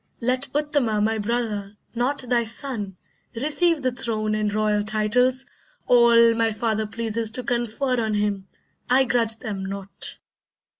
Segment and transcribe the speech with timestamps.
[0.19, 2.97] Let Uttama my brother, not thy son,
[3.35, 5.45] Receive the throne and royal titles,
[5.85, 8.47] all My father pleases to confer on him.
[8.89, 10.17] I grudge them not.